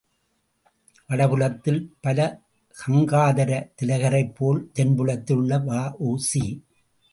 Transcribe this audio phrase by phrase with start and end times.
[1.09, 6.45] வடபுலத்தில் Balagangadhara திலகரைப் போல் தென்புலத்தில் V.O.C..